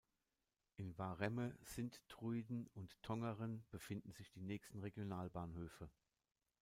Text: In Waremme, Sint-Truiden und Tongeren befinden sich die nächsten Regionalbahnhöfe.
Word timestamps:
In 0.77 0.97
Waremme, 0.97 1.55
Sint-Truiden 1.61 2.65
und 2.73 2.97
Tongeren 3.03 3.63
befinden 3.69 4.11
sich 4.13 4.31
die 4.31 4.41
nächsten 4.41 4.79
Regionalbahnhöfe. 4.79 5.91